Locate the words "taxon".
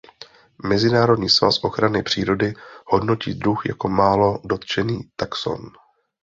5.15-5.65